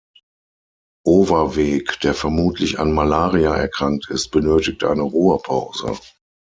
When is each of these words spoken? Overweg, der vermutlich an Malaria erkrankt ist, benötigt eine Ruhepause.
Overweg, 1.05 1.99
der 1.99 2.15
vermutlich 2.15 2.79
an 2.79 2.91
Malaria 2.91 3.53
erkrankt 3.55 4.09
ist, 4.09 4.29
benötigt 4.29 4.83
eine 4.83 5.03
Ruhepause. 5.03 5.99